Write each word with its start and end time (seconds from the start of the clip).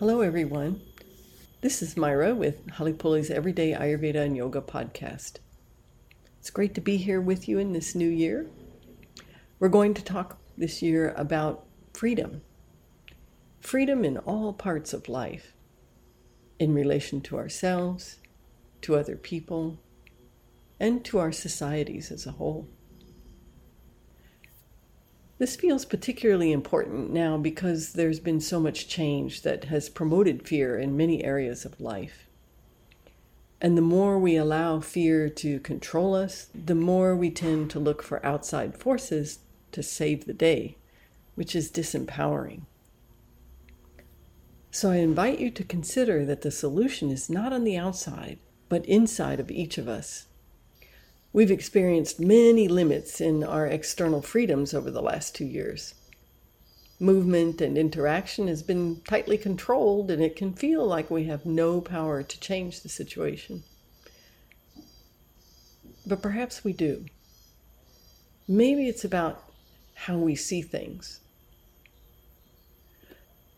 Hello, 0.00 0.22
everyone. 0.22 0.80
This 1.60 1.82
is 1.82 1.94
Myra 1.94 2.34
with 2.34 2.66
Halepule's 2.70 3.28
Everyday 3.28 3.72
Ayurveda 3.74 4.24
and 4.24 4.34
Yoga 4.34 4.62
podcast. 4.62 5.40
It's 6.38 6.48
great 6.48 6.74
to 6.76 6.80
be 6.80 6.96
here 6.96 7.20
with 7.20 7.46
you 7.46 7.58
in 7.58 7.74
this 7.74 7.94
new 7.94 8.08
year. 8.08 8.46
We're 9.58 9.68
going 9.68 9.92
to 9.92 10.02
talk 10.02 10.38
this 10.56 10.80
year 10.80 11.12
about 11.18 11.66
freedom. 11.92 12.40
Freedom 13.60 14.02
in 14.02 14.16
all 14.16 14.54
parts 14.54 14.94
of 14.94 15.06
life, 15.06 15.52
in 16.58 16.72
relation 16.72 17.20
to 17.20 17.36
ourselves, 17.36 18.20
to 18.80 18.96
other 18.96 19.16
people, 19.16 19.80
and 20.80 21.04
to 21.04 21.18
our 21.18 21.30
societies 21.30 22.10
as 22.10 22.24
a 22.24 22.32
whole. 22.32 22.66
This 25.40 25.56
feels 25.56 25.86
particularly 25.86 26.52
important 26.52 27.14
now 27.14 27.38
because 27.38 27.94
there's 27.94 28.20
been 28.20 28.42
so 28.42 28.60
much 28.60 28.88
change 28.88 29.40
that 29.40 29.64
has 29.64 29.88
promoted 29.88 30.46
fear 30.46 30.78
in 30.78 30.98
many 30.98 31.24
areas 31.24 31.64
of 31.64 31.80
life. 31.80 32.26
And 33.58 33.74
the 33.74 33.80
more 33.80 34.18
we 34.18 34.36
allow 34.36 34.80
fear 34.80 35.30
to 35.30 35.58
control 35.60 36.14
us, 36.14 36.50
the 36.54 36.74
more 36.74 37.16
we 37.16 37.30
tend 37.30 37.70
to 37.70 37.78
look 37.78 38.02
for 38.02 38.24
outside 38.24 38.76
forces 38.76 39.38
to 39.72 39.82
save 39.82 40.26
the 40.26 40.34
day, 40.34 40.76
which 41.36 41.56
is 41.56 41.72
disempowering. 41.72 42.66
So 44.70 44.90
I 44.90 44.96
invite 44.96 45.38
you 45.38 45.50
to 45.52 45.64
consider 45.64 46.26
that 46.26 46.42
the 46.42 46.50
solution 46.50 47.08
is 47.10 47.30
not 47.30 47.54
on 47.54 47.64
the 47.64 47.78
outside, 47.78 48.40
but 48.68 48.84
inside 48.84 49.40
of 49.40 49.50
each 49.50 49.78
of 49.78 49.88
us. 49.88 50.26
We've 51.32 51.50
experienced 51.50 52.18
many 52.18 52.66
limits 52.66 53.20
in 53.20 53.44
our 53.44 53.66
external 53.66 54.20
freedoms 54.20 54.74
over 54.74 54.90
the 54.90 55.02
last 55.02 55.34
two 55.34 55.44
years. 55.44 55.94
Movement 56.98 57.60
and 57.60 57.78
interaction 57.78 58.48
has 58.48 58.62
been 58.62 59.00
tightly 59.08 59.38
controlled, 59.38 60.10
and 60.10 60.22
it 60.22 60.34
can 60.34 60.52
feel 60.52 60.84
like 60.84 61.10
we 61.10 61.24
have 61.24 61.46
no 61.46 61.80
power 61.80 62.22
to 62.24 62.40
change 62.40 62.80
the 62.80 62.88
situation. 62.88 63.62
But 66.04 66.20
perhaps 66.20 66.64
we 66.64 66.72
do. 66.72 67.06
Maybe 68.48 68.88
it's 68.88 69.04
about 69.04 69.44
how 69.94 70.18
we 70.18 70.34
see 70.34 70.62
things. 70.62 71.20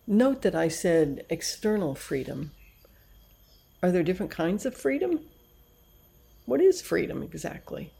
Note 0.06 0.42
that 0.42 0.54
I 0.54 0.68
said 0.68 1.24
external 1.30 1.94
freedom. 1.94 2.50
Are 3.82 3.90
there 3.90 4.02
different 4.02 4.30
kinds 4.30 4.66
of 4.66 4.76
freedom? 4.76 5.20
What 6.44 6.60
is 6.60 6.82
freedom 6.82 7.22
exactly? 7.22 7.92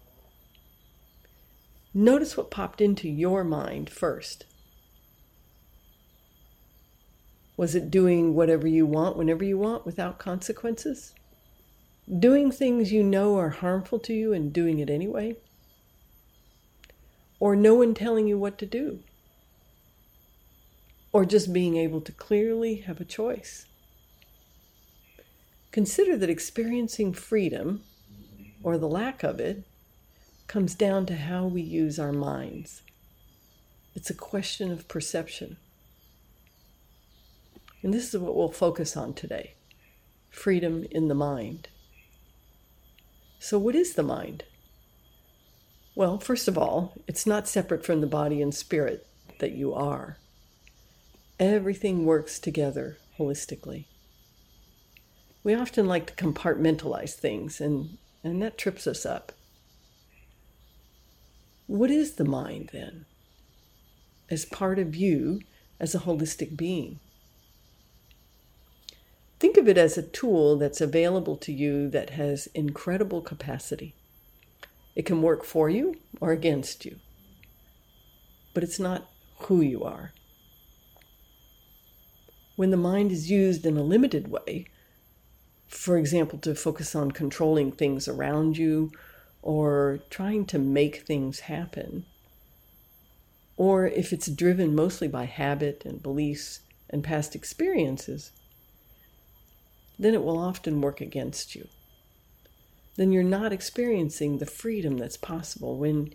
Notice 1.94 2.36
what 2.36 2.50
popped 2.50 2.80
into 2.80 3.08
your 3.08 3.44
mind 3.44 3.90
first. 3.90 4.46
Was 7.56 7.74
it 7.74 7.90
doing 7.90 8.34
whatever 8.34 8.66
you 8.66 8.86
want 8.86 9.16
whenever 9.16 9.44
you 9.44 9.58
want 9.58 9.84
without 9.84 10.18
consequences? 10.18 11.14
Doing 12.18 12.50
things 12.50 12.92
you 12.92 13.02
know 13.02 13.38
are 13.38 13.50
harmful 13.50 13.98
to 14.00 14.14
you 14.14 14.32
and 14.32 14.52
doing 14.52 14.80
it 14.80 14.90
anyway? 14.90 15.36
Or 17.38 17.54
no 17.54 17.74
one 17.74 17.94
telling 17.94 18.26
you 18.26 18.38
what 18.38 18.58
to 18.58 18.66
do? 18.66 19.00
Or 21.12 21.24
just 21.24 21.52
being 21.52 21.76
able 21.76 22.00
to 22.00 22.12
clearly 22.12 22.76
have 22.76 23.00
a 23.00 23.04
choice? 23.04 23.66
Consider 25.70 26.16
that 26.16 26.30
experiencing 26.30 27.12
freedom 27.12 27.84
or 28.62 28.78
the 28.78 28.88
lack 28.88 29.22
of 29.22 29.40
it, 29.40 29.64
comes 30.46 30.74
down 30.74 31.06
to 31.06 31.16
how 31.16 31.46
we 31.46 31.62
use 31.62 31.98
our 31.98 32.12
minds. 32.12 32.82
It's 33.94 34.10
a 34.10 34.14
question 34.14 34.70
of 34.70 34.88
perception. 34.88 35.56
And 37.82 37.92
this 37.92 38.12
is 38.12 38.20
what 38.20 38.36
we'll 38.36 38.50
focus 38.50 38.96
on 38.96 39.14
today 39.14 39.54
freedom 40.30 40.84
in 40.90 41.08
the 41.08 41.14
mind. 41.14 41.68
So, 43.38 43.58
what 43.58 43.74
is 43.74 43.94
the 43.94 44.02
mind? 44.02 44.44
Well, 45.94 46.18
first 46.18 46.48
of 46.48 46.56
all, 46.56 46.94
it's 47.06 47.26
not 47.26 47.48
separate 47.48 47.84
from 47.84 48.00
the 48.00 48.06
body 48.06 48.40
and 48.40 48.54
spirit 48.54 49.06
that 49.40 49.52
you 49.52 49.74
are. 49.74 50.16
Everything 51.38 52.06
works 52.06 52.38
together 52.38 52.96
holistically. 53.18 53.86
We 55.44 55.54
often 55.54 55.86
like 55.86 56.06
to 56.06 56.14
compartmentalize 56.14 57.14
things 57.14 57.60
and 57.60 57.98
and 58.24 58.42
that 58.42 58.58
trips 58.58 58.86
us 58.86 59.04
up. 59.04 59.32
What 61.66 61.90
is 61.90 62.14
the 62.14 62.24
mind 62.24 62.70
then? 62.72 63.06
As 64.30 64.44
part 64.44 64.78
of 64.78 64.94
you 64.94 65.40
as 65.80 65.94
a 65.94 66.00
holistic 66.00 66.56
being. 66.56 67.00
Think 69.40 69.56
of 69.56 69.66
it 69.66 69.76
as 69.76 69.98
a 69.98 70.02
tool 70.02 70.56
that's 70.56 70.80
available 70.80 71.36
to 71.38 71.52
you 71.52 71.88
that 71.90 72.10
has 72.10 72.46
incredible 72.54 73.20
capacity. 73.20 73.94
It 74.94 75.04
can 75.04 75.22
work 75.22 75.44
for 75.44 75.68
you 75.68 75.96
or 76.20 76.30
against 76.30 76.84
you, 76.84 76.96
but 78.54 78.62
it's 78.62 78.78
not 78.78 79.10
who 79.40 79.60
you 79.60 79.82
are. 79.82 80.12
When 82.54 82.70
the 82.70 82.76
mind 82.76 83.10
is 83.10 83.30
used 83.30 83.66
in 83.66 83.76
a 83.76 83.82
limited 83.82 84.28
way, 84.28 84.66
for 85.72 85.96
example, 85.96 86.38
to 86.38 86.54
focus 86.54 86.94
on 86.94 87.10
controlling 87.10 87.72
things 87.72 88.06
around 88.06 88.58
you 88.58 88.92
or 89.40 90.00
trying 90.10 90.44
to 90.46 90.58
make 90.58 91.06
things 91.06 91.40
happen. 91.40 92.04
Or 93.56 93.86
if 93.86 94.12
it's 94.12 94.28
driven 94.28 94.74
mostly 94.74 95.08
by 95.08 95.24
habit 95.24 95.82
and 95.86 96.02
beliefs 96.02 96.60
and 96.90 97.02
past 97.02 97.34
experiences, 97.34 98.32
then 99.98 100.14
it 100.14 100.22
will 100.22 100.38
often 100.38 100.82
work 100.82 101.00
against 101.00 101.54
you. 101.54 101.68
Then 102.96 103.10
you're 103.10 103.22
not 103.22 103.52
experiencing 103.52 104.38
the 104.38 104.46
freedom 104.46 104.98
that's 104.98 105.16
possible 105.16 105.78
when 105.78 106.12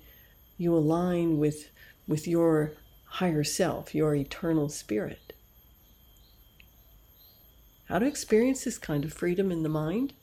you 0.58 0.76
align 0.76 1.40
with, 1.40 1.70
with 2.08 2.28
your 2.28 2.74
higher 3.06 3.44
self, 3.44 3.96
your 3.96 4.14
eternal 4.14 4.70
spirit 4.70 5.34
how 7.88 8.00
to 8.00 8.06
experience 8.06 8.64
this 8.64 8.78
kind 8.78 9.06
of 9.06 9.14
freedom 9.14 9.52
in 9.52 9.64
the 9.64 9.70
mind? 9.70 10.14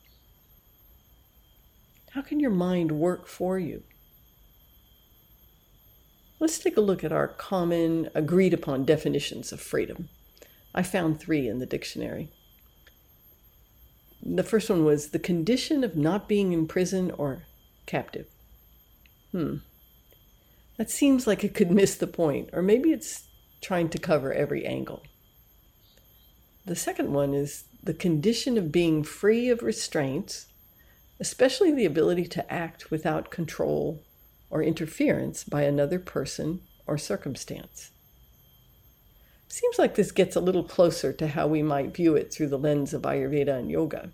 How 2.11 2.21
can 2.21 2.39
your 2.39 2.51
mind 2.51 2.91
work 2.91 3.27
for 3.27 3.59
you? 3.59 3.83
Let's 6.39 6.59
take 6.59 6.77
a 6.77 6.81
look 6.81 7.03
at 7.03 7.11
our 7.11 7.27
common, 7.27 8.09
agreed 8.13 8.53
upon 8.53 8.85
definitions 8.85 9.51
of 9.51 9.59
freedom. 9.59 10.09
I 10.73 10.83
found 10.83 11.19
three 11.19 11.47
in 11.47 11.59
the 11.59 11.65
dictionary. 11.65 12.29
The 14.21 14.43
first 14.43 14.69
one 14.69 14.85
was 14.85 15.09
the 15.09 15.19
condition 15.19 15.83
of 15.83 15.95
not 15.95 16.27
being 16.27 16.51
in 16.51 16.67
prison 16.67 17.11
or 17.11 17.43
captive. 17.85 18.27
Hmm. 19.31 19.57
That 20.77 20.91
seems 20.91 21.25
like 21.25 21.43
it 21.43 21.53
could 21.53 21.71
miss 21.71 21.95
the 21.95 22.07
point, 22.07 22.49
or 22.53 22.61
maybe 22.61 22.91
it's 22.91 23.27
trying 23.61 23.89
to 23.89 23.97
cover 23.97 24.33
every 24.33 24.65
angle. 24.65 25.03
The 26.65 26.75
second 26.75 27.13
one 27.13 27.35
is 27.35 27.65
the 27.83 27.93
condition 27.93 28.57
of 28.57 28.71
being 28.71 29.03
free 29.03 29.49
of 29.49 29.61
restraints, 29.61 30.47
especially 31.19 31.71
the 31.71 31.85
ability 31.85 32.25
to 32.29 32.51
act 32.51 32.89
without 32.89 33.29
control 33.29 34.01
or 34.49 34.63
interference 34.63 35.43
by 35.43 35.61
another 35.61 35.99
person 35.99 36.61
or 36.87 36.97
circumstance. 36.97 37.91
Seems 39.47 39.77
like 39.77 39.93
this 39.93 40.11
gets 40.11 40.35
a 40.35 40.41
little 40.41 40.63
closer 40.63 41.13
to 41.13 41.27
how 41.27 41.45
we 41.45 41.61
might 41.61 41.95
view 41.95 42.15
it 42.15 42.33
through 42.33 42.47
the 42.47 42.57
lens 42.57 42.93
of 42.93 43.03
Ayurveda 43.03 43.59
and 43.59 43.69
yoga. 43.69 44.09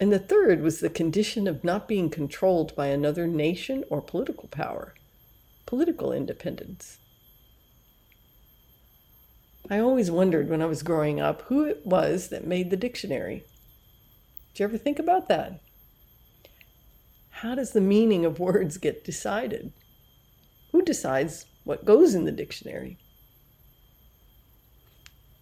And 0.00 0.10
the 0.10 0.18
third 0.18 0.62
was 0.62 0.80
the 0.80 0.88
condition 0.88 1.46
of 1.46 1.62
not 1.62 1.86
being 1.86 2.08
controlled 2.08 2.74
by 2.74 2.86
another 2.86 3.26
nation 3.26 3.84
or 3.90 4.00
political 4.00 4.48
power, 4.48 4.94
political 5.66 6.14
independence. 6.14 6.99
I 9.70 9.78
always 9.78 10.10
wondered 10.10 10.48
when 10.50 10.60
I 10.60 10.66
was 10.66 10.82
growing 10.82 11.20
up 11.20 11.42
who 11.42 11.64
it 11.64 11.86
was 11.86 12.28
that 12.30 12.44
made 12.44 12.70
the 12.70 12.76
dictionary. 12.76 13.44
Did 14.52 14.60
you 14.60 14.64
ever 14.64 14.76
think 14.76 14.98
about 14.98 15.28
that? 15.28 15.60
How 17.30 17.54
does 17.54 17.70
the 17.70 17.80
meaning 17.80 18.24
of 18.24 18.40
words 18.40 18.78
get 18.78 19.04
decided? 19.04 19.72
Who 20.72 20.82
decides 20.82 21.46
what 21.62 21.84
goes 21.84 22.14
in 22.14 22.24
the 22.24 22.32
dictionary? 22.32 22.98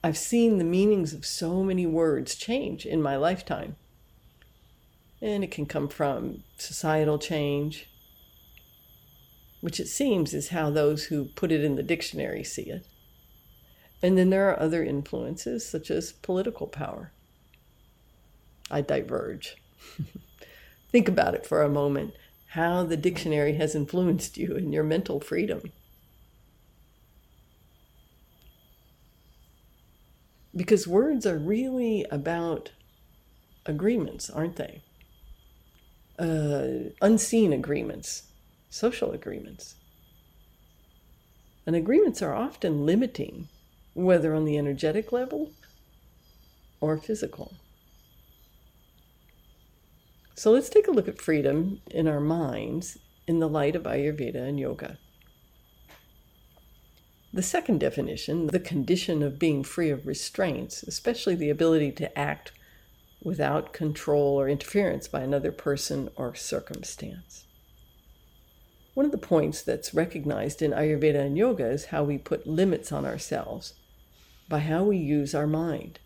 I've 0.05 0.19
seen 0.19 0.59
the 0.59 0.65
meanings 0.65 1.15
of 1.15 1.25
so 1.25 1.65
many 1.65 1.87
words 1.87 2.35
change 2.35 2.85
in 2.85 3.01
my 3.01 3.17
lifetime. 3.17 3.77
And 5.23 5.43
it 5.43 5.51
can 5.51 5.65
come 5.65 5.89
from 5.89 6.45
societal 6.59 7.19
change, 7.19 7.89
which 9.63 9.81
it 9.81 9.89
seems 9.89 10.35
is 10.35 10.51
how 10.51 10.69
those 10.69 11.05
who 11.05 11.25
put 11.25 11.51
it 11.51 11.65
in 11.65 11.77
the 11.77 11.83
dictionary 11.83 12.45
see 12.45 12.71
it. 12.71 12.87
And 14.03 14.17
then 14.17 14.31
there 14.31 14.49
are 14.49 14.61
other 14.61 14.85
influences, 14.85 15.67
such 15.69 15.91
as 15.91 16.13
political 16.13 16.67
power. 16.67 17.13
I 18.71 18.81
diverge. 18.81 19.57
Think 20.93 21.09
about 21.09 21.35
it 21.35 21.47
for 21.47 21.63
a 21.63 21.69
moment 21.69 22.15
how 22.53 22.83
the 22.83 22.97
dictionary 22.97 23.55
has 23.55 23.75
influenced 23.75 24.39
you 24.39 24.57
and 24.57 24.73
your 24.73 24.83
mental 24.83 25.21
freedom. 25.21 25.71
Because 30.57 30.89
words 30.89 31.27
are 31.27 31.39
really 31.39 32.07
about 32.11 32.71
agreements, 33.67 34.31
aren't 34.31 34.57
they? 34.57 34.83
Uh, 36.19 36.91
unseen 37.03 37.53
agreements, 37.53 38.25
social 38.71 39.13
agreements. 39.13 39.77
And 41.67 41.77
agreements 41.77 42.23
are 42.23 42.35
often 42.35 42.87
limiting, 42.87 43.49
whether 44.05 44.35
on 44.35 44.45
the 44.45 44.57
energetic 44.57 45.13
level 45.13 45.51
or 46.81 46.97
physical. 46.97 47.55
So 50.37 50.53
let's 50.53 50.69
take 50.69 50.87
a 50.87 50.93
look 50.93 51.09
at 51.09 51.21
freedom 51.21 51.81
in 51.91 52.07
our 52.07 52.21
minds 52.21 52.99
in 53.27 53.41
the 53.41 53.49
light 53.49 53.75
of 53.75 53.83
Ayurveda 53.83 54.37
and 54.37 54.59
yoga. 54.61 54.99
The 57.33 57.43
second 57.43 57.81
definition, 57.81 58.47
the 58.47 58.61
condition 58.61 59.23
of 59.23 59.39
being 59.39 59.65
free 59.65 59.91
of 59.91 60.07
restraints, 60.07 60.83
especially 60.85 61.35
the 61.35 61.51
ability 61.51 61.93
to 61.93 62.19
act 62.19 62.53
without 63.23 63.73
control 63.73 64.41
or 64.41 64.49
interference 64.49 65.09
by 65.09 65.23
another 65.23 65.51
person 65.51 66.09
or 66.15 66.37
circumstance. 66.37 67.47
One 68.95 69.07
of 69.07 69.13
the 69.13 69.19
points 69.19 69.61
that's 69.63 69.93
recognized 69.93 70.63
in 70.63 70.71
Ayurveda 70.71 71.21
and 71.21 71.37
yoga 71.37 71.69
is 71.69 71.87
how 71.87 72.05
we 72.05 72.17
put 72.17 72.47
limits 72.47 72.93
on 72.93 73.05
ourselves 73.05 73.75
by 74.49 74.61
how 74.61 74.85
we 74.85 74.97
use 74.97 75.35
our 75.35 75.47
mind 75.47 75.99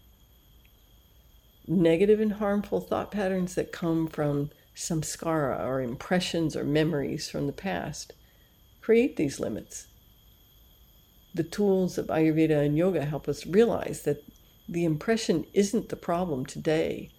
negative 1.67 2.21
and 2.21 2.35
harmful 2.35 2.81
thought 2.81 3.11
patterns 3.11 3.55
that 3.55 3.73
come 3.73 4.07
from 4.07 4.51
samskara 4.75 5.61
or 5.65 5.81
impressions 5.81 6.57
or 6.57 6.65
memories 6.65 7.29
from 7.29 7.47
the 7.47 7.53
past 7.53 8.13
create 8.81 9.17
these 9.17 9.39
limits. 9.39 9.87
The 11.35 11.45
tools 11.45 11.99
of 11.99 12.09
Ayurveda 12.09 12.65
and 12.65 12.77
yoga 12.77 13.05
help 13.05 13.29
us 13.29 13.47
realize 13.47 14.03
that 14.03 14.25
the 14.69 14.85
impression 14.85 15.47
isn't 15.55 15.89
the 15.89 15.97
problem 15.97 16.45
today, 16.45 17.11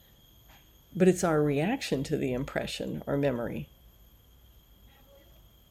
but 0.96 1.08
it's 1.08 1.24
our 1.24 1.42
reaction 1.42 2.04
to 2.04 2.18
the 2.18 2.34
impression 2.34 3.02
or 3.08 3.18
memory. 3.18 3.70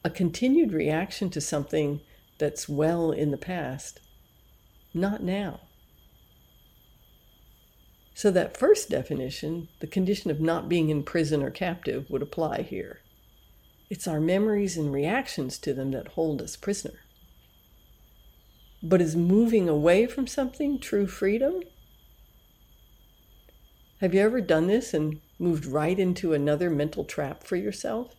A 0.03 0.09
continued 0.09 0.73
reaction 0.73 1.29
to 1.29 1.39
something 1.39 2.01
that's 2.37 2.67
well 2.67 3.11
in 3.11 3.31
the 3.31 3.37
past, 3.37 4.01
not 4.93 5.23
now. 5.23 5.61
So, 8.15 8.29
that 8.31 8.57
first 8.57 8.89
definition, 8.89 9.69
the 9.79 9.87
condition 9.87 10.29
of 10.29 10.39
not 10.39 10.69
being 10.69 10.89
in 10.89 11.03
prison 11.03 11.41
or 11.41 11.49
captive, 11.49 12.09
would 12.09 12.21
apply 12.21 12.61
here. 12.61 12.99
It's 13.89 14.07
our 14.07 14.19
memories 14.19 14.77
and 14.77 14.93
reactions 14.93 15.57
to 15.59 15.73
them 15.73 15.91
that 15.91 16.09
hold 16.09 16.41
us 16.41 16.55
prisoner. 16.55 16.99
But 18.81 19.01
is 19.01 19.15
moving 19.15 19.67
away 19.67 20.05
from 20.05 20.27
something 20.27 20.79
true 20.79 21.07
freedom? 21.07 21.61
Have 23.99 24.13
you 24.13 24.21
ever 24.21 24.41
done 24.41 24.67
this 24.67 24.93
and 24.93 25.21
moved 25.39 25.65
right 25.65 25.97
into 25.97 26.33
another 26.33 26.69
mental 26.69 27.05
trap 27.05 27.43
for 27.43 27.55
yourself? 27.55 28.13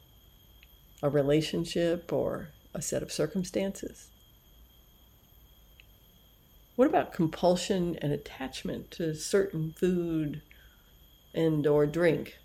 A 1.02 1.10
relationship 1.10 2.12
or 2.12 2.50
a 2.72 2.80
set 2.80 3.02
of 3.02 3.12
circumstances? 3.12 4.10
What 6.76 6.88
about 6.88 7.12
compulsion 7.12 7.96
and 8.02 8.12
attachment 8.12 8.90
to 8.92 9.14
certain 9.14 9.72
food 9.72 10.42
and 11.32 11.66
or 11.66 11.86
drink? 11.86 12.38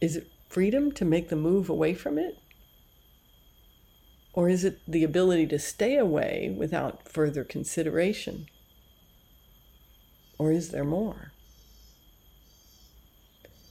Is 0.00 0.16
it 0.16 0.28
freedom 0.48 0.90
to 0.92 1.04
make 1.04 1.28
the 1.28 1.36
move 1.36 1.68
away 1.68 1.94
from 1.94 2.18
it? 2.18 2.38
Or 4.32 4.48
is 4.48 4.64
it 4.64 4.80
the 4.88 5.04
ability 5.04 5.46
to 5.48 5.58
stay 5.58 5.96
away 5.96 6.54
without 6.56 7.08
further 7.08 7.44
consideration? 7.44 8.46
Or 10.38 10.50
is 10.50 10.70
there 10.70 10.84
more? 10.84 11.32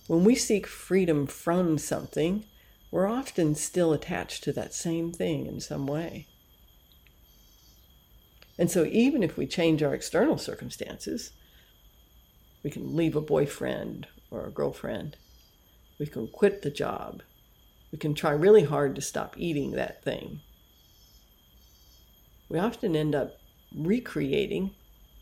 When 0.07 0.23
we 0.23 0.35
seek 0.35 0.67
freedom 0.67 1.27
from 1.27 1.77
something, 1.77 2.45
we're 2.91 3.07
often 3.07 3.55
still 3.55 3.93
attached 3.93 4.43
to 4.43 4.53
that 4.53 4.73
same 4.73 5.11
thing 5.11 5.47
in 5.47 5.59
some 5.59 5.87
way. 5.87 6.27
And 8.57 8.69
so, 8.69 8.85
even 8.85 9.23
if 9.23 9.35
we 9.35 9.47
change 9.47 9.81
our 9.81 9.93
external 9.93 10.37
circumstances, 10.37 11.31
we 12.63 12.69
can 12.69 12.95
leave 12.95 13.15
a 13.15 13.21
boyfriend 13.21 14.07
or 14.29 14.45
a 14.45 14.51
girlfriend, 14.51 15.17
we 15.99 16.05
can 16.05 16.27
quit 16.27 16.61
the 16.61 16.71
job, 16.71 17.23
we 17.91 17.97
can 17.97 18.13
try 18.13 18.31
really 18.31 18.63
hard 18.63 18.95
to 18.95 19.01
stop 19.01 19.35
eating 19.37 19.71
that 19.71 20.03
thing. 20.03 20.41
We 22.49 22.59
often 22.59 22.95
end 22.95 23.15
up 23.15 23.39
recreating 23.75 24.75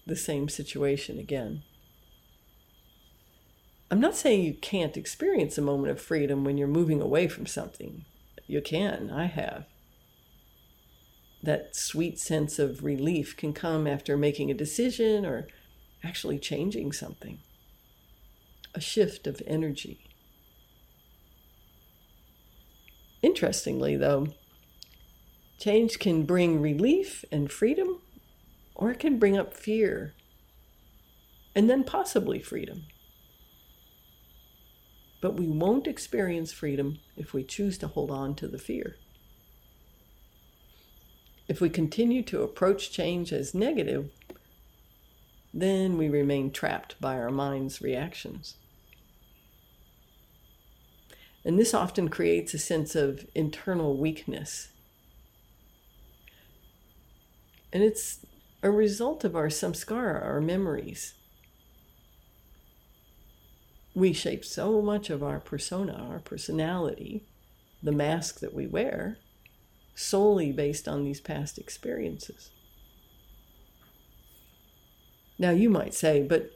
the 0.06 0.16
same 0.16 0.50
situation 0.50 1.20
again. 1.20 1.64
I'm 3.90 4.00
not 4.00 4.16
saying 4.16 4.44
you 4.44 4.54
can't 4.54 4.98
experience 4.98 5.58
a 5.58 5.62
moment 5.62 5.92
of 5.92 6.02
freedom 6.02 6.44
when 6.44 6.58
you're 6.58 6.68
moving 6.68 7.02
away 7.02 7.28
from 7.28 7.46
something. 7.46 8.06
You 8.48 8.62
can, 8.62 9.12
I 9.12 9.26
have 9.26 9.66
that 11.44 11.76
sweet 11.76 12.20
sense 12.20 12.60
of 12.60 12.84
relief 12.84 13.36
can 13.36 13.54
come 13.54 13.88
after 13.88 14.16
making 14.16 14.52
a 14.52 14.56
decision 14.56 15.26
or 15.26 15.48
actually 16.04 16.40
changing 16.40 16.92
something. 16.92 17.40
A 18.74 18.82
shift 18.82 19.28
of 19.28 19.42
energy. 19.48 20.06
Interestingly, 23.22 23.96
though, 23.98 24.28
change 25.60 26.00
can 26.00 26.24
bring 26.24 26.62
relief 26.62 27.24
and 27.32 27.52
freedom, 27.52 28.02
or 28.74 28.92
it 28.92 29.00
can 29.00 29.20
bring 29.20 29.38
up 29.38 29.54
fear 29.54 30.14
and 31.56 31.70
then 31.70 31.84
possibly 31.84 32.40
freedom. 32.40 32.84
But 35.22 35.36
we 35.36 35.48
won't 35.48 35.86
experience 35.86 36.52
freedom 36.52 37.00
if 37.16 37.34
we 37.34 37.44
choose 37.44 37.78
to 37.80 37.88
hold 37.88 38.10
on 38.10 38.36
to 38.36 38.48
the 38.48 38.58
fear. 38.58 38.96
If 41.52 41.60
we 41.60 41.70
continue 41.70 42.24
to 42.24 42.44
approach 42.44 42.92
change 42.92 43.34
as 43.34 43.54
negative, 43.54 44.10
then 45.54 45.98
we 45.98 46.08
remain 46.08 46.50
trapped 46.50 46.96
by 47.02 47.20
our 47.20 47.30
mind's 47.30 47.82
reactions. 47.82 48.56
And 51.44 51.60
this 51.60 51.74
often 51.74 52.08
creates 52.08 52.54
a 52.54 52.58
sense 52.58 52.96
of 52.96 53.26
internal 53.36 53.98
weakness. 53.98 54.70
And 57.74 57.84
it's 57.84 58.26
a 58.64 58.72
result 58.72 59.26
of 59.26 59.36
our 59.36 59.48
samskara, 59.48 60.24
our 60.24 60.40
memories. 60.40 61.16
We 63.94 64.14
shape 64.14 64.46
so 64.46 64.82
much 64.82 65.10
of 65.10 65.22
our 65.22 65.42
persona, 65.42 66.08
our 66.12 66.20
personality, 66.20 67.26
the 67.84 67.92
mask 67.92 68.40
that 68.40 68.54
we 68.54 68.68
wear, 68.68 69.18
solely 69.96 70.52
based 70.52 70.88
on 70.88 71.04
these 71.04 71.22
past 71.22 71.58
experiences. 71.58 72.52
Now, 75.38 75.52
you 75.52 75.70
might 75.70 75.94
say, 75.94 76.22
but 76.22 76.52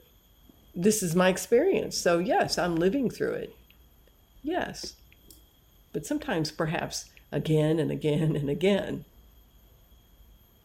this 0.74 1.02
is 1.02 1.16
my 1.16 1.28
experience, 1.28 1.96
so 1.96 2.18
yes, 2.18 2.58
I'm 2.58 2.76
living 2.76 3.10
through 3.10 3.32
it. 3.32 3.56
Yes. 4.42 4.94
But 5.92 6.06
sometimes, 6.06 6.50
perhaps, 6.50 7.10
again 7.32 7.78
and 7.78 7.90
again 7.90 8.36
and 8.36 8.48
again. 8.48 9.04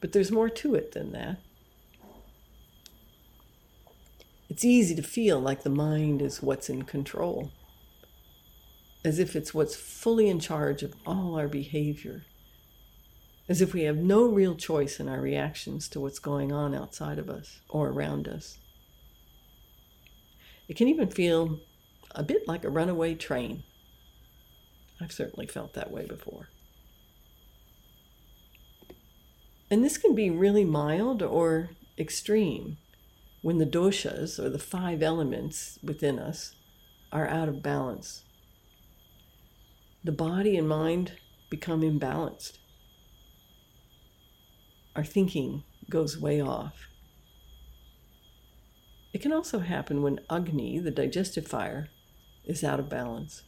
But 0.01 0.11
there's 0.11 0.31
more 0.31 0.49
to 0.49 0.75
it 0.75 0.91
than 0.91 1.11
that. 1.13 1.37
It's 4.49 4.65
easy 4.65 4.95
to 4.95 5.01
feel 5.01 5.39
like 5.39 5.63
the 5.63 5.69
mind 5.69 6.21
is 6.21 6.43
what's 6.43 6.69
in 6.69 6.83
control, 6.83 7.51
as 9.05 9.17
if 9.17 9.35
it's 9.35 9.53
what's 9.53 9.75
fully 9.75 10.27
in 10.27 10.39
charge 10.39 10.83
of 10.83 10.93
all 11.05 11.39
our 11.39 11.47
behavior 11.47 12.25
as 13.49 13.61
if 13.61 13.73
we 13.73 13.83
have 13.83 13.97
no 13.97 14.25
real 14.25 14.55
choice 14.55 14.99
in 14.99 15.09
our 15.09 15.19
reactions 15.19 15.87
to 15.89 15.99
what's 15.99 16.19
going 16.19 16.51
on 16.51 16.73
outside 16.73 17.19
of 17.19 17.29
us 17.29 17.61
or 17.69 17.89
around 17.89 18.27
us. 18.27 18.59
It 20.67 20.77
can 20.77 20.87
even 20.87 21.09
feel 21.09 21.59
a 22.11 22.23
bit 22.23 22.47
like 22.47 22.63
a 22.63 22.69
runaway 22.69 23.15
train. 23.15 23.63
I've 25.01 25.11
certainly 25.11 25.47
felt 25.47 25.73
that 25.73 25.91
way 25.91 26.05
before. 26.05 26.49
And 29.69 29.83
this 29.83 29.97
can 29.97 30.13
be 30.13 30.29
really 30.29 30.65
mild 30.65 31.23
or 31.23 31.71
extreme 31.97 32.77
when 33.41 33.57
the 33.57 33.65
doshas, 33.65 34.37
or 34.37 34.49
the 34.49 34.59
five 34.59 35.01
elements 35.01 35.79
within 35.81 36.19
us, 36.19 36.53
are 37.11 37.27
out 37.27 37.49
of 37.49 37.63
balance. 37.63 38.23
The 40.03 40.11
body 40.11 40.57
and 40.57 40.69
mind 40.69 41.13
become 41.49 41.81
imbalanced 41.81 42.57
our 44.95 45.03
thinking 45.03 45.63
goes 45.89 46.17
way 46.17 46.41
off. 46.41 46.87
It 49.13 49.21
can 49.21 49.33
also 49.33 49.59
happen 49.59 50.01
when 50.01 50.19
Agni, 50.29 50.79
the 50.79 50.91
digestive 50.91 51.47
fire, 51.47 51.89
is 52.45 52.63
out 52.63 52.79
of 52.79 52.89
balance. 52.89 53.43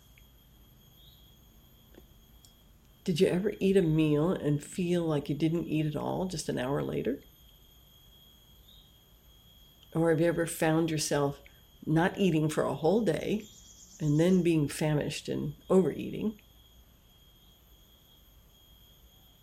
Did 3.03 3.19
you 3.19 3.27
ever 3.27 3.53
eat 3.59 3.75
a 3.75 3.81
meal 3.81 4.31
and 4.31 4.63
feel 4.63 5.03
like 5.03 5.27
you 5.27 5.35
didn't 5.35 5.67
eat 5.67 5.85
at 5.85 5.95
all 5.95 6.25
just 6.25 6.47
an 6.47 6.57
hour 6.57 6.81
later? 6.81 7.19
Or 9.93 10.09
have 10.09 10.21
you 10.21 10.27
ever 10.27 10.45
found 10.45 10.89
yourself 10.89 11.39
not 11.85 12.17
eating 12.17 12.49
for 12.49 12.63
a 12.63 12.73
whole 12.73 13.01
day 13.01 13.45
and 13.99 14.19
then 14.19 14.41
being 14.41 14.67
famished 14.67 15.27
and 15.27 15.53
overeating? 15.69 16.39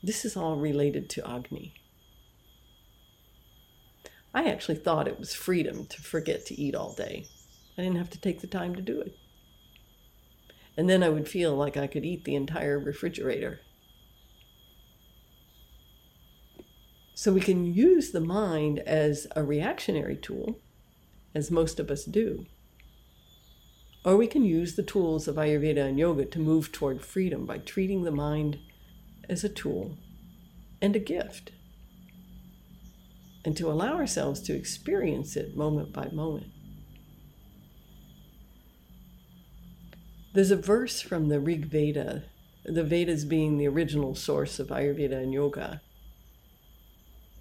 This 0.02 0.24
is 0.24 0.36
all 0.36 0.56
related 0.56 1.10
to 1.10 1.30
Agni. 1.30 1.74
I 4.32 4.44
actually 4.48 4.76
thought 4.76 5.08
it 5.08 5.18
was 5.18 5.34
freedom 5.34 5.86
to 5.86 6.02
forget 6.02 6.46
to 6.46 6.60
eat 6.60 6.74
all 6.74 6.92
day. 6.92 7.26
I 7.76 7.82
didn't 7.82 7.98
have 7.98 8.10
to 8.10 8.20
take 8.20 8.40
the 8.40 8.46
time 8.46 8.74
to 8.76 8.82
do 8.82 9.00
it. 9.00 9.16
And 10.76 10.88
then 10.88 11.02
I 11.02 11.08
would 11.08 11.28
feel 11.28 11.56
like 11.56 11.76
I 11.76 11.86
could 11.86 12.04
eat 12.04 12.24
the 12.24 12.36
entire 12.36 12.78
refrigerator. 12.78 13.60
So 17.14 17.32
we 17.32 17.40
can 17.40 17.74
use 17.74 18.12
the 18.12 18.20
mind 18.20 18.78
as 18.80 19.26
a 19.36 19.42
reactionary 19.42 20.16
tool, 20.16 20.58
as 21.34 21.50
most 21.50 21.78
of 21.78 21.90
us 21.90 22.04
do. 22.04 22.46
Or 24.04 24.16
we 24.16 24.26
can 24.26 24.44
use 24.44 24.76
the 24.76 24.82
tools 24.82 25.28
of 25.28 25.36
Ayurveda 25.36 25.84
and 25.84 25.98
yoga 25.98 26.24
to 26.24 26.38
move 26.38 26.72
toward 26.72 27.04
freedom 27.04 27.44
by 27.44 27.58
treating 27.58 28.04
the 28.04 28.10
mind 28.10 28.58
as 29.28 29.44
a 29.44 29.50
tool 29.50 29.98
and 30.80 30.96
a 30.96 30.98
gift, 31.00 31.52
and 33.44 33.56
to 33.56 33.70
allow 33.70 33.94
ourselves 33.94 34.40
to 34.42 34.54
experience 34.54 35.36
it 35.36 35.56
moment 35.56 35.92
by 35.92 36.08
moment. 36.12 36.46
There's 40.32 40.50
a 40.50 40.56
verse 40.56 41.00
from 41.00 41.28
the 41.28 41.40
Rig 41.40 41.66
Veda, 41.66 42.24
the 42.64 42.84
Vedas 42.84 43.24
being 43.24 43.58
the 43.58 43.66
original 43.66 44.14
source 44.14 44.58
of 44.58 44.68
Ayurveda 44.68 45.20
and 45.20 45.32
yoga, 45.32 45.80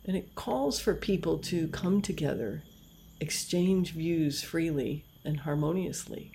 and 0.06 0.18
it 0.18 0.34
calls 0.34 0.80
for 0.80 0.96
people 0.96 1.38
to 1.38 1.68
come 1.68 2.02
together, 2.02 2.64
exchange 3.20 3.92
views 3.92 4.42
freely 4.42 5.06
and 5.24 5.42
harmoniously. 5.42 6.32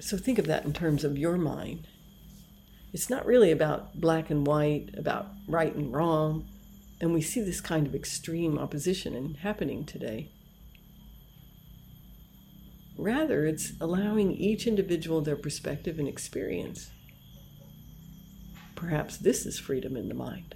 So 0.00 0.18
think 0.18 0.38
of 0.38 0.46
that 0.46 0.64
in 0.64 0.72
terms 0.72 1.04
of 1.04 1.16
your 1.16 1.38
mind. 1.38 1.86
It's 2.92 3.08
not 3.08 3.26
really 3.26 3.52
about 3.52 4.00
black 4.00 4.30
and 4.30 4.46
white, 4.46 4.90
about 4.96 5.28
right 5.46 5.74
and 5.74 5.92
wrong, 5.92 6.48
and 7.00 7.14
we 7.14 7.22
see 7.22 7.40
this 7.40 7.60
kind 7.60 7.86
of 7.86 7.94
extreme 7.94 8.58
opposition 8.58 9.34
happening 9.42 9.84
today. 9.84 10.30
Rather, 12.98 13.46
it's 13.46 13.72
allowing 13.80 14.32
each 14.32 14.66
individual 14.66 15.22
their 15.22 15.36
perspective 15.36 15.98
and 15.98 16.08
experience. 16.08 16.90
Perhaps 18.74 19.18
this 19.18 19.46
is 19.46 19.58
freedom 19.58 19.96
in 19.96 20.08
the 20.08 20.14
mind. 20.14 20.54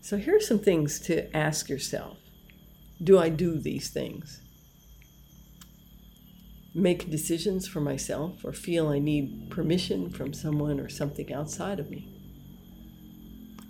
So, 0.00 0.16
here 0.16 0.36
are 0.36 0.40
some 0.40 0.60
things 0.60 1.00
to 1.00 1.36
ask 1.36 1.68
yourself 1.68 2.16
Do 3.02 3.18
I 3.18 3.28
do 3.28 3.58
these 3.58 3.90
things? 3.90 4.40
Make 6.78 7.10
decisions 7.10 7.66
for 7.66 7.80
myself 7.80 8.44
or 8.44 8.52
feel 8.52 8.88
I 8.88 8.98
need 8.98 9.48
permission 9.48 10.10
from 10.10 10.34
someone 10.34 10.78
or 10.78 10.90
something 10.90 11.32
outside 11.32 11.80
of 11.80 11.88
me? 11.88 12.06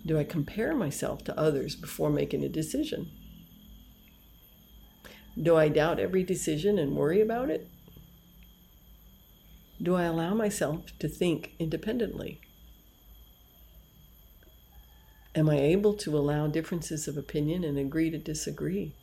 Do 0.05 0.19
I 0.19 0.25
compare 0.25 0.75
myself 0.75 1.23
to 1.27 1.39
others 1.39 1.77
before 1.77 2.11
making 2.11 2.43
a 2.43 2.49
decision? 2.49 3.09
Do 5.41 5.55
I 5.57 5.69
doubt 5.69 6.01
every 6.01 6.25
decision 6.25 6.81
and 6.81 6.97
worry 6.97 7.21
about 7.21 7.49
it? 7.49 7.69
Do 9.81 9.95
I 9.95 10.03
allow 10.03 10.35
myself 10.35 10.87
to 10.99 11.09
think 11.09 11.53
independently? 11.61 12.41
Am 15.37 15.49
I 15.49 15.61
able 15.61 15.95
to 15.95 16.19
allow 16.19 16.49
differences 16.49 17.07
of 17.07 17.17
opinion 17.17 17.63
and 17.63 17.79
agree 17.79 18.11
to 18.11 18.19
disagree? 18.19 18.97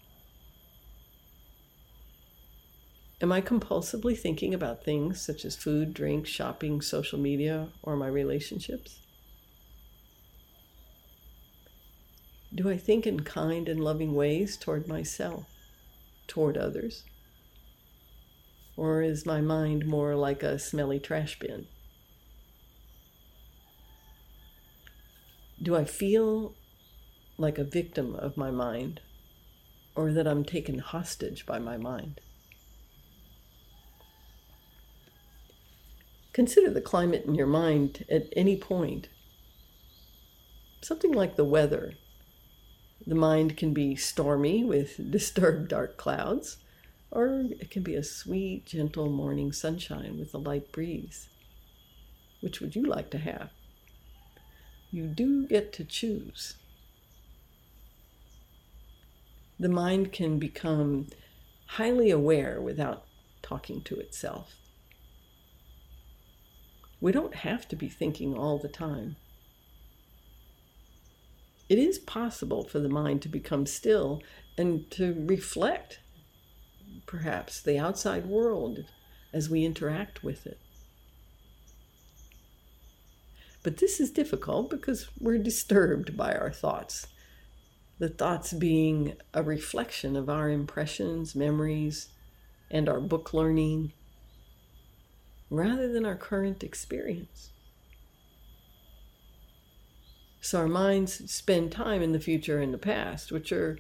Am 3.23 3.31
I 3.31 3.39
compulsively 3.39 4.19
thinking 4.19 4.53
about 4.53 4.83
things 4.83 5.21
such 5.21 5.45
as 5.45 5.55
food, 5.55 5.93
drink, 5.93 6.27
shopping, 6.27 6.81
social 6.81 7.17
media, 7.17 7.69
or 7.81 7.95
my 7.95 8.07
relationships? 8.07 8.99
Do 12.53 12.69
I 12.69 12.75
think 12.75 13.07
in 13.07 13.21
kind 13.21 13.69
and 13.69 13.81
loving 13.81 14.13
ways 14.13 14.57
toward 14.57 14.89
myself, 14.89 15.45
toward 16.27 16.57
others? 16.57 17.05
Or 18.75 19.01
is 19.01 19.25
my 19.25 19.39
mind 19.39 19.85
more 19.85 20.15
like 20.15 20.43
a 20.43 20.59
smelly 20.59 20.99
trash 20.99 21.39
bin? 21.39 21.67
Do 25.61 25.77
I 25.77 25.85
feel 25.85 26.55
like 27.37 27.57
a 27.57 27.63
victim 27.63 28.15
of 28.15 28.35
my 28.35 28.51
mind 28.51 28.99
or 29.95 30.11
that 30.11 30.27
I'm 30.27 30.43
taken 30.43 30.79
hostage 30.79 31.45
by 31.45 31.57
my 31.57 31.77
mind? 31.77 32.19
Consider 36.33 36.71
the 36.71 36.81
climate 36.81 37.25
in 37.25 37.35
your 37.35 37.47
mind 37.47 38.05
at 38.09 38.27
any 38.35 38.57
point. 38.57 39.07
Something 40.81 41.11
like 41.11 41.35
the 41.35 41.45
weather. 41.45 41.93
The 43.05 43.15
mind 43.15 43.55
can 43.55 43.73
be 43.73 43.95
stormy 43.95 44.63
with 44.63 45.11
disturbed 45.11 45.69
dark 45.69 45.95
clouds, 45.95 46.57
or 47.11 47.45
it 47.59 47.69
can 47.69 47.83
be 47.83 47.93
a 47.93 48.03
sweet, 48.03 48.65
gentle 48.65 49.09
morning 49.09 49.51
sunshine 49.51 50.17
with 50.17 50.33
a 50.33 50.39
light 50.39 50.71
breeze. 50.71 51.29
Which 52.41 52.59
would 52.59 52.75
you 52.75 52.83
like 52.83 53.11
to 53.11 53.19
have? 53.19 53.51
You 54.91 55.05
do 55.05 55.45
get 55.45 55.71
to 55.73 55.85
choose. 55.85 56.55
The 59.59 59.69
mind 59.69 60.11
can 60.11 60.39
become 60.39 61.07
highly 61.67 62.09
aware 62.09 62.59
without 62.59 63.05
talking 63.43 63.81
to 63.83 63.99
itself. 63.99 64.55
We 67.03 67.11
don't 67.11 67.35
have 67.35 67.67
to 67.67 67.75
be 67.75 67.89
thinking 67.89 68.33
all 68.33 68.57
the 68.57 68.69
time. 68.69 69.17
It 71.67 71.77
is 71.77 71.99
possible 71.99 72.63
for 72.63 72.79
the 72.79 72.87
mind 72.87 73.21
to 73.23 73.27
become 73.27 73.65
still 73.65 74.23
and 74.57 74.89
to 74.91 75.13
reflect 75.27 75.99
perhaps 77.05 77.61
the 77.61 77.77
outside 77.77 78.25
world 78.25 78.85
as 79.33 79.49
we 79.49 79.65
interact 79.65 80.23
with 80.23 80.47
it. 80.47 80.61
But 83.63 83.79
this 83.79 83.99
is 83.99 84.09
difficult 84.09 84.69
because 84.69 85.09
we're 85.19 85.39
disturbed 85.39 86.15
by 86.15 86.33
our 86.33 86.53
thoughts. 86.53 87.07
The 87.99 88.07
thoughts 88.07 88.53
being 88.53 89.17
a 89.33 89.43
reflection 89.43 90.15
of 90.15 90.29
our 90.29 90.49
impressions, 90.49 91.35
memories, 91.35 92.13
and 92.71 92.87
our 92.87 93.01
book 93.01 93.33
learning, 93.33 93.91
rather 95.53 95.87
than 95.87 96.03
our 96.03 96.15
current 96.15 96.63
experience. 96.63 97.51
So 100.41 100.59
our 100.59 100.67
minds 100.67 101.31
spend 101.31 101.71
time 101.71 102.01
in 102.01 102.11
the 102.11 102.19
future 102.19 102.59
and 102.59 102.73
the 102.73 102.79
past, 102.79 103.31
which 103.31 103.51
are 103.51 103.77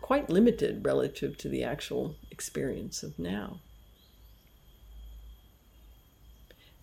quite 0.00 0.30
limited 0.30 0.86
relative 0.86 1.36
to 1.38 1.48
the 1.48 1.64
actual 1.64 2.14
experience 2.30 3.02
of 3.02 3.18
now. 3.18 3.60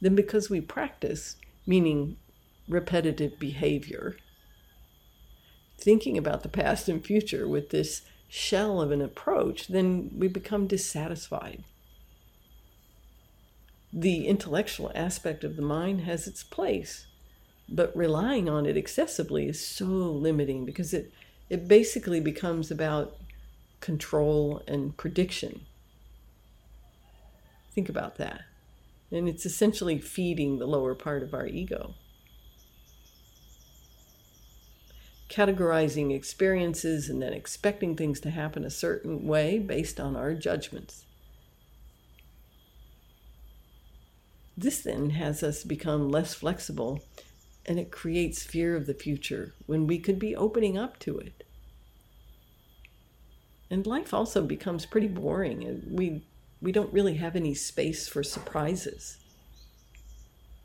Then, 0.02 0.16
because 0.16 0.50
we 0.50 0.60
practice, 0.60 1.38
meaning 1.66 2.18
repetitive 2.68 3.40
behavior, 3.40 4.18
thinking 5.78 6.18
about 6.18 6.44
the 6.44 6.50
past 6.50 6.90
and 6.90 7.04
future 7.04 7.48
with 7.48 7.70
this 7.70 8.02
shell 8.28 8.82
of 8.82 8.92
an 8.92 9.02
approach, 9.02 9.68
then 9.68 10.12
we 10.16 10.28
become 10.28 10.68
dissatisfied. 10.68 11.64
The 13.98 14.28
intellectual 14.28 14.92
aspect 14.94 15.46
of 15.46 15.56
the 15.56 15.62
mind 15.62 16.02
has 16.02 16.28
its 16.28 16.44
place, 16.44 17.08
but 17.70 17.96
relying 17.96 18.50
on 18.50 18.66
it 18.66 18.76
excessively 18.76 19.48
is 19.48 19.66
so 19.66 19.86
limiting 19.86 20.66
because 20.66 20.94
it 20.94 21.14
it 21.50 21.70
basically 21.70 22.20
becomes 22.20 22.70
about 22.72 23.16
control 23.80 24.62
and 24.68 24.98
prediction. 24.98 25.66
Think 27.72 27.88
about 27.88 28.18
that. 28.18 28.42
And 29.12 29.30
it's 29.30 29.46
essentially 29.46 30.00
feeding 30.00 30.58
the 30.58 30.66
lower 30.66 30.94
part 30.94 31.24
of 31.24 31.34
our 31.34 31.48
ego. 31.48 31.94
Categorizing 35.30 36.14
experiences 36.14 37.08
and 37.08 37.22
then 37.22 37.32
expecting 37.32 37.96
things 37.96 38.20
to 38.22 38.30
happen 38.30 38.66
a 38.66 38.70
certain 38.70 39.26
way 39.26 39.58
based 39.58 40.02
on 40.02 40.18
our 40.18 40.34
judgments. 40.34 41.05
This 44.58 44.82
then 44.82 45.12
has 45.12 45.44
us 45.44 45.64
become 45.64 46.10
less 46.10 46.34
flexible 46.34 47.04
and 47.66 47.80
it 47.80 47.92
creates 47.92 48.44
fear 48.44 48.76
of 48.76 48.86
the 48.86 48.94
future 48.94 49.54
when 49.66 49.88
we 49.88 49.98
could 50.00 50.20
be 50.20 50.36
opening 50.36 50.78
up 50.78 51.00
to 51.00 51.18
it. 51.18 51.44
And 53.70 53.86
life 53.86 54.14
also 54.14 54.44
becomes 54.44 54.86
pretty 54.86 55.08
boring 55.08 55.64
and 55.64 55.98
we 55.98 56.24
we 56.62 56.72
don't 56.72 56.94
really 56.94 57.16
have 57.16 57.36
any 57.36 57.54
space 57.54 58.08
for 58.08 58.24
surprises, 58.24 59.18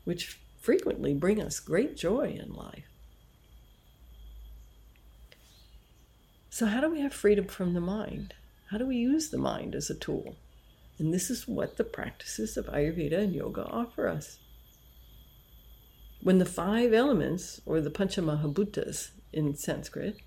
which 0.03 0.39
frequently 0.59 1.13
bring 1.13 1.41
us 1.41 1.59
great 1.59 1.97
joy 1.97 2.39
in 2.41 2.53
life. 2.53 2.87
So, 6.49 6.65
how 6.65 6.81
do 6.81 6.89
we 6.89 7.01
have 7.01 7.13
freedom 7.13 7.45
from 7.45 7.73
the 7.73 7.81
mind? 7.81 8.33
How 8.71 8.77
do 8.77 8.85
we 8.85 8.95
use 8.95 9.29
the 9.29 9.37
mind 9.37 9.75
as 9.75 9.89
a 9.89 9.95
tool? 9.95 10.35
And 11.01 11.11
this 11.11 11.31
is 11.31 11.47
what 11.47 11.77
the 11.77 11.83
practices 11.83 12.57
of 12.57 12.67
Ayurveda 12.67 13.17
and 13.17 13.33
yoga 13.33 13.65
offer 13.65 14.07
us. 14.07 14.37
When 16.21 16.37
the 16.37 16.45
five 16.45 16.93
elements, 16.93 17.59
or 17.65 17.81
the 17.81 17.89
Panchamahabhutas 17.89 19.09
in 19.33 19.55
Sanskrit, 19.55 20.17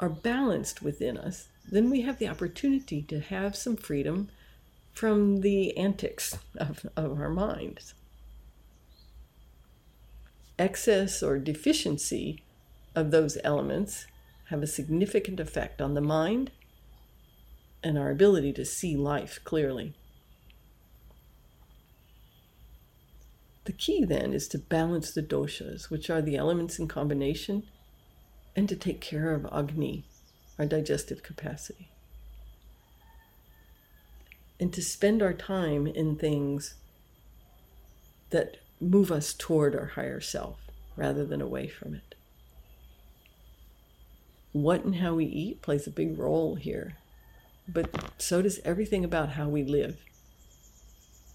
are 0.00 0.08
balanced 0.08 0.80
within 0.80 1.18
us, 1.18 1.48
then 1.70 1.90
we 1.90 2.00
have 2.00 2.18
the 2.18 2.28
opportunity 2.28 3.02
to 3.02 3.20
have 3.20 3.54
some 3.54 3.76
freedom 3.76 4.30
from 4.94 5.42
the 5.42 5.76
antics 5.76 6.38
of, 6.56 6.86
of 6.96 7.20
our 7.20 7.28
minds. 7.28 7.92
Excess 10.58 11.22
or 11.22 11.38
deficiency 11.38 12.42
of 12.94 13.10
those 13.10 13.36
elements 13.44 14.06
have 14.46 14.62
a 14.62 14.66
significant 14.66 15.38
effect 15.38 15.82
on 15.82 15.92
the 15.92 16.00
mind 16.00 16.52
and 17.82 17.98
our 17.98 18.10
ability 18.10 18.52
to 18.54 18.64
see 18.64 18.96
life 18.96 19.40
clearly. 19.44 19.94
The 23.64 23.72
key 23.72 24.04
then 24.04 24.32
is 24.32 24.48
to 24.48 24.58
balance 24.58 25.12
the 25.12 25.22
doshas, 25.22 25.90
which 25.90 26.08
are 26.08 26.22
the 26.22 26.36
elements 26.36 26.78
in 26.78 26.88
combination, 26.88 27.64
and 28.56 28.68
to 28.68 28.76
take 28.76 29.00
care 29.00 29.32
of 29.32 29.46
Agni, 29.52 30.04
our 30.58 30.66
digestive 30.66 31.22
capacity. 31.22 31.88
And 34.58 34.72
to 34.72 34.82
spend 34.82 35.22
our 35.22 35.34
time 35.34 35.86
in 35.86 36.16
things 36.16 36.74
that 38.30 38.56
move 38.80 39.12
us 39.12 39.32
toward 39.32 39.76
our 39.76 39.86
higher 39.86 40.20
self 40.20 40.58
rather 40.96 41.24
than 41.24 41.40
away 41.40 41.68
from 41.68 41.94
it. 41.94 42.14
What 44.52 44.84
and 44.84 44.96
how 44.96 45.14
we 45.14 45.26
eat 45.26 45.62
plays 45.62 45.86
a 45.86 45.90
big 45.90 46.18
role 46.18 46.56
here 46.56 46.96
but 47.68 48.12
so 48.18 48.42
does 48.42 48.60
everything 48.64 49.04
about 49.04 49.30
how 49.30 49.48
we 49.48 49.62
live, 49.62 50.02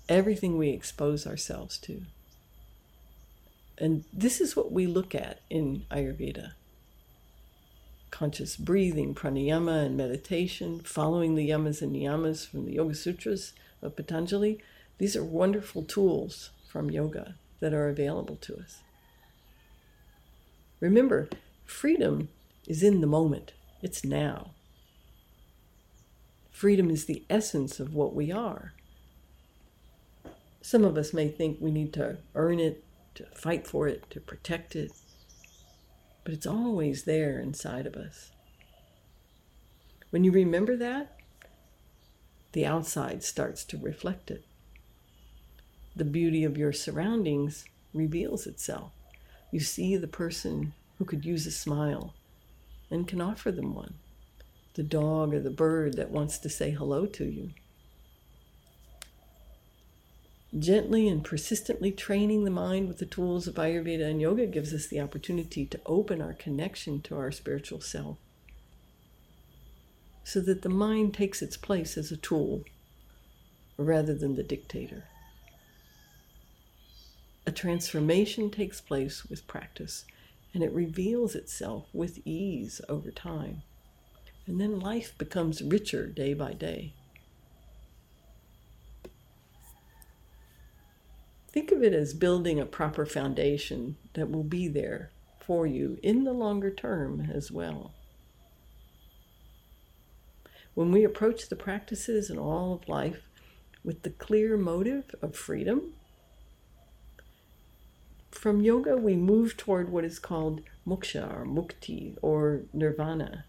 everything 0.09 0.57
we 0.57 0.69
expose 0.69 1.27
ourselves 1.27 1.77
to. 1.79 2.01
And 3.77 4.03
this 4.11 4.41
is 4.41 4.55
what 4.55 4.71
we 4.71 4.87
look 4.87 5.13
at 5.15 5.39
in 5.49 5.85
Ayurveda 5.91 6.53
conscious 8.13 8.55
breathing, 8.55 9.15
pranayama, 9.15 9.87
and 9.87 9.97
meditation, 9.97 10.79
following 10.81 11.33
the 11.33 11.49
yamas 11.49 11.81
and 11.81 11.95
niyamas 11.95 12.47
from 12.47 12.63
the 12.65 12.73
Yoga 12.73 12.93
Sutras 12.93 13.53
of 13.81 13.95
Patanjali. 13.95 14.61
These 14.99 15.15
are 15.15 15.23
wonderful 15.23 15.81
tools 15.81 16.51
from 16.69 16.91
yoga 16.91 17.33
that 17.59 17.73
are 17.73 17.89
available 17.89 18.35
to 18.35 18.55
us. 18.57 18.81
Remember, 20.79 21.27
freedom 21.65 22.29
is 22.67 22.83
in 22.83 23.01
the 23.01 23.07
moment, 23.07 23.53
it's 23.81 24.05
now. 24.05 24.51
Freedom 26.63 26.89
is 26.89 27.03
the 27.03 27.24
essence 27.29 27.82
of 27.82 27.93
what 27.93 28.15
we 28.15 28.32
are. 28.32 28.72
Some 30.62 30.86
of 30.86 30.96
us 30.96 31.12
may 31.12 31.27
think 31.27 31.58
we 31.60 31.72
need 31.72 31.91
to 31.91 32.20
earn 32.36 32.58
it, 32.58 32.86
to 33.15 33.25
fight 33.36 33.67
for 33.67 33.86
it, 33.89 34.10
to 34.12 34.22
protect 34.22 34.74
it, 34.74 34.93
but 36.24 36.34
it's 36.34 36.48
always 36.48 37.03
there 37.03 37.38
inside 37.38 37.86
of 37.86 37.96
us. 37.98 38.32
When 40.10 40.24
you 40.24 40.32
remember 40.32 40.77
that, 40.77 41.17
the 42.53 42.65
outside 42.65 43.25
starts 43.25 43.65
to 43.65 43.77
reflect 43.77 44.32
it. 44.32 44.46
The 45.98 46.05
beauty 46.05 46.46
of 46.46 46.57
your 46.57 46.72
surroundings 46.72 47.66
reveals 47.94 48.48
itself. 48.48 48.94
You 49.51 49.59
see 49.59 49.98
the 49.98 50.07
person 50.07 50.72
who 50.98 51.03
could 51.03 51.25
use 51.25 51.46
a 51.46 51.51
smile 51.51 52.14
and 52.90 53.05
can 53.05 53.20
offer 53.20 53.51
them 53.51 53.75
one 53.75 53.96
the 54.75 54.83
dog 54.83 55.33
or 55.33 55.40
the 55.40 55.50
bird 55.50 55.96
that 55.98 56.09
wants 56.09 56.38
to 56.40 56.50
say 56.50 56.72
hello 56.72 57.05
to 57.05 57.25
you. 57.25 57.51
Gently 60.57 61.07
and 61.07 61.24
persistently 61.24 61.92
training 61.92 62.44
the 62.44 62.51
mind 62.51 62.88
with 62.88 63.00
the 63.00 63.05
tools 63.05 63.48
of 63.48 63.55
Ayurveda 63.55 64.05
and 64.05 64.22
yoga 64.22 64.46
gives 64.46 64.74
us 64.74 64.88
the 64.88 65.00
opportunity 65.00 65.66
to 65.66 65.81
open 65.86 66.22
our 66.22 66.33
connection 66.33 67.01
to 67.01 67.18
our 67.18 67.31
spiritual 67.31 67.81
self 67.81 68.18
so 70.24 70.40
that 70.40 70.62
the 70.62 70.70
mind 70.70 71.14
takes 71.14 71.42
its 71.42 71.57
place 71.57 71.98
as 71.98 72.12
a 72.12 72.18
tool 72.18 72.64
rather 73.77 74.14
than 74.14 74.36
the 74.36 74.44
dictator. 74.44 75.05
A 77.46 77.51
transformation 77.51 78.50
takes 78.50 78.79
place 78.79 79.25
with 79.25 79.48
practice 79.48 80.05
and 80.53 80.64
it 80.64 80.72
reveals 80.72 81.36
itself 81.36 81.88
with 81.94 82.20
ease 82.25 82.79
over 82.88 83.12
time. 83.12 83.64
And 84.46 84.60
then 84.60 84.79
life 84.79 85.18
becomes 85.18 85.62
richer 85.62 86.08
day 86.08 86.34
by 86.34 86.53
day. 86.53 86.94
Think 91.53 91.72
of 91.72 91.84
it 91.84 91.94
as 91.94 92.14
building 92.14 92.60
a 92.60 92.66
proper 92.66 93.06
foundation 93.06 93.96
that 94.14 94.32
will 94.32 94.44
be 94.44 94.68
there 94.68 95.12
for 95.40 95.68
you 95.68 96.00
in 96.01 96.24
the 96.24 96.34
longer 96.34 96.72
term 96.72 97.29
as 97.32 97.51
well. 97.51 97.94
When 100.74 100.92
we 100.92 101.03
approach 101.03 101.48
the 101.48 101.56
practices 101.56 102.32
and 102.32 102.40
all 102.40 102.74
of 102.74 102.90
life 102.90 103.22
with 103.84 104.01
the 104.01 104.10
clear 104.10 104.58
motive 104.58 105.14
of 105.22 105.36
freedom, 105.36 105.94
from 108.32 108.62
yoga 108.62 108.98
we 108.98 109.16
move 109.16 109.56
toward 109.56 109.90
what 109.90 110.03
is 110.03 110.18
called 110.18 110.62
moksha 110.88 111.32
or 111.32 111.46
mukti 111.46 112.18
or 112.22 112.64
nirvana. 112.74 113.46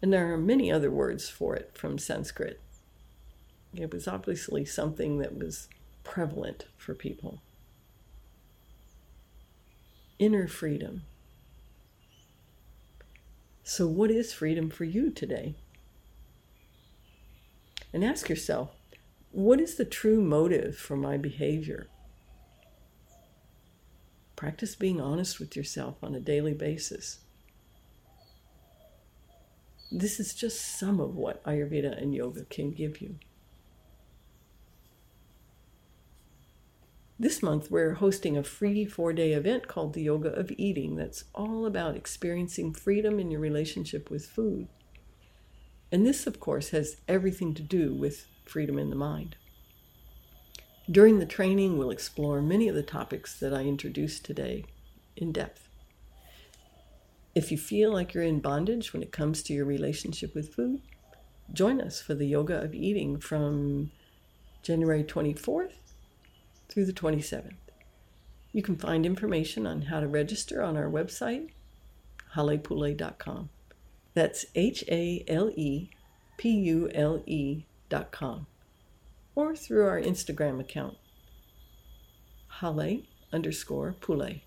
And 0.00 0.12
there 0.12 0.32
are 0.32 0.38
many 0.38 0.70
other 0.70 0.90
words 0.90 1.28
for 1.28 1.56
it 1.56 1.72
from 1.74 1.98
Sanskrit. 1.98 2.60
It 3.74 3.92
was 3.92 4.08
obviously 4.08 4.64
something 4.64 5.18
that 5.18 5.36
was 5.36 5.68
prevalent 6.04 6.66
for 6.76 6.94
people. 6.94 7.40
Inner 10.18 10.48
freedom. 10.48 11.02
So, 13.62 13.86
what 13.86 14.10
is 14.10 14.32
freedom 14.32 14.70
for 14.70 14.84
you 14.84 15.10
today? 15.10 15.54
And 17.92 18.04
ask 18.04 18.28
yourself 18.28 18.70
what 19.30 19.60
is 19.60 19.74
the 19.74 19.84
true 19.84 20.22
motive 20.22 20.76
for 20.76 20.96
my 20.96 21.18
behavior? 21.18 21.88
Practice 24.36 24.74
being 24.74 25.00
honest 25.00 25.38
with 25.38 25.54
yourself 25.54 25.96
on 26.02 26.14
a 26.14 26.20
daily 26.20 26.54
basis. 26.54 27.18
This 29.90 30.20
is 30.20 30.34
just 30.34 30.78
some 30.78 31.00
of 31.00 31.16
what 31.16 31.42
Ayurveda 31.44 32.00
and 32.00 32.14
yoga 32.14 32.44
can 32.44 32.72
give 32.72 33.00
you. 33.00 33.16
This 37.20 37.42
month, 37.42 37.70
we're 37.70 37.94
hosting 37.94 38.36
a 38.36 38.44
free 38.44 38.84
four 38.84 39.12
day 39.12 39.32
event 39.32 39.66
called 39.66 39.94
the 39.94 40.02
Yoga 40.02 40.28
of 40.28 40.52
Eating 40.56 40.94
that's 40.94 41.24
all 41.34 41.66
about 41.66 41.96
experiencing 41.96 42.72
freedom 42.72 43.18
in 43.18 43.30
your 43.30 43.40
relationship 43.40 44.08
with 44.08 44.26
food. 44.26 44.68
And 45.90 46.06
this, 46.06 46.26
of 46.26 46.38
course, 46.38 46.70
has 46.70 46.98
everything 47.08 47.54
to 47.54 47.62
do 47.62 47.92
with 47.92 48.26
freedom 48.44 48.78
in 48.78 48.90
the 48.90 48.96
mind. 48.96 49.36
During 50.88 51.18
the 51.18 51.26
training, 51.26 51.76
we'll 51.76 51.90
explore 51.90 52.40
many 52.40 52.68
of 52.68 52.74
the 52.74 52.82
topics 52.82 53.38
that 53.40 53.52
I 53.52 53.62
introduced 53.62 54.24
today 54.24 54.64
in 55.16 55.32
depth. 55.32 55.67
If 57.38 57.52
you 57.52 57.56
feel 57.56 57.92
like 57.92 58.14
you're 58.14 58.24
in 58.24 58.40
bondage 58.40 58.92
when 58.92 59.00
it 59.00 59.12
comes 59.12 59.44
to 59.44 59.52
your 59.52 59.64
relationship 59.64 60.34
with 60.34 60.52
food, 60.52 60.82
join 61.52 61.80
us 61.80 62.00
for 62.00 62.14
the 62.16 62.26
Yoga 62.26 62.60
of 62.60 62.74
Eating 62.74 63.20
from 63.20 63.92
January 64.64 65.04
24th 65.04 65.94
through 66.68 66.86
the 66.86 66.92
27th. 66.92 67.54
You 68.50 68.60
can 68.60 68.76
find 68.76 69.06
information 69.06 69.68
on 69.68 69.82
how 69.82 70.00
to 70.00 70.08
register 70.08 70.64
on 70.64 70.76
our 70.76 70.90
website, 70.90 71.50
halepule.com. 72.34 73.50
That's 74.14 74.44
H 74.56 74.82
A 74.88 75.22
L 75.28 75.52
E 75.54 75.90
P 76.38 76.50
U 76.50 76.90
L 76.92 77.22
E.com. 77.24 78.48
Or 79.36 79.54
through 79.54 79.86
our 79.86 80.00
Instagram 80.00 80.58
account, 80.58 80.96
hale 82.60 83.02
underscore 83.32 83.94
pule. 84.00 84.40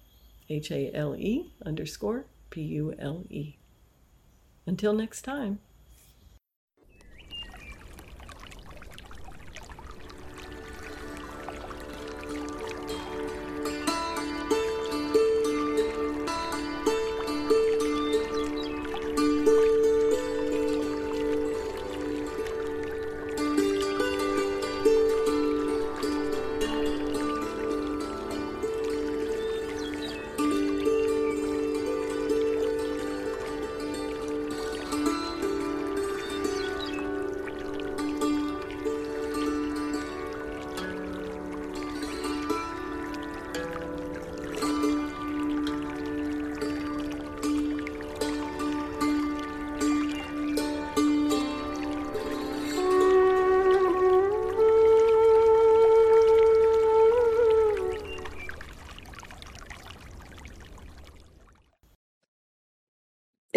H 0.50 0.72
A 0.72 0.94
L 0.94 1.16
E 1.16 1.54
underscore 1.66 2.26
P 2.52 2.62
U 2.62 2.94
L 3.00 3.26
E. 3.32 3.56
Until 4.68 4.94
next 4.94 5.24
time. 5.24 5.60